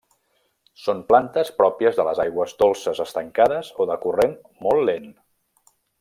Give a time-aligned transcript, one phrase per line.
[0.83, 4.33] Són plantes pròpies de les aigües dolces estancades o de corrent
[4.69, 5.07] molt lent.